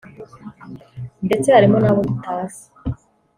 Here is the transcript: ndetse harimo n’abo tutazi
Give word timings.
ndetse 1.25 1.47
harimo 1.55 1.77
n’abo 1.79 1.99
tutazi 2.09 2.63